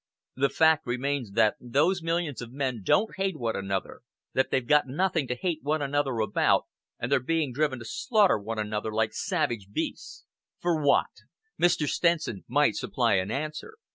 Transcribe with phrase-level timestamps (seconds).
[0.35, 4.01] The fact remains that those millions of men don't hate one another,
[4.33, 6.65] that they've got nothing to hate one another about,
[6.97, 10.25] and they're being driven to slaughter one another like savage beasts.
[10.59, 11.11] For what?
[11.61, 11.87] Mr.
[11.87, 13.75] Stenson might supply an answer.